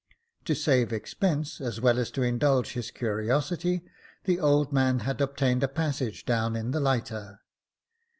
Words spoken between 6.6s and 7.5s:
the lighter.